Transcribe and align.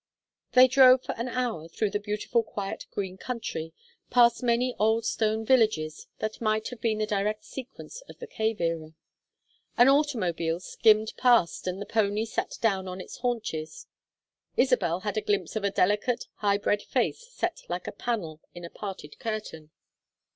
They 0.53 0.67
drove 0.67 1.03
for 1.03 1.11
an 1.11 1.27
hour 1.27 1.67
through 1.67 1.91
the 1.91 1.99
beautiful 1.99 2.41
quiet 2.41 2.87
green 2.89 3.17
country, 3.19 3.71
past 4.09 4.41
many 4.41 4.73
old 4.79 5.05
stone 5.05 5.45
villages 5.45 6.07
that 6.17 6.41
might 6.41 6.69
have 6.69 6.81
been 6.81 6.97
the 6.97 7.05
direct 7.05 7.45
sequence 7.45 8.01
of 8.09 8.17
the 8.17 8.25
cave 8.25 8.59
era. 8.59 8.95
An 9.77 9.87
automobile 9.89 10.59
skimmed 10.59 11.13
past 11.17 11.67
and 11.67 11.79
the 11.79 11.85
pony 11.85 12.25
sat 12.25 12.57
down 12.61 12.87
on 12.87 12.99
its 12.99 13.17
haunches. 13.17 13.85
Isabel 14.57 15.01
had 15.01 15.17
a 15.17 15.21
glimpse 15.21 15.55
of 15.55 15.63
a 15.63 15.69
delicate 15.69 16.25
high 16.37 16.57
bred 16.57 16.81
face 16.81 17.27
set 17.27 17.61
like 17.69 17.85
a 17.87 17.91
panel 17.91 18.41
in 18.55 18.65
a 18.65 18.71
parted 18.71 19.19
curtain. 19.19 19.69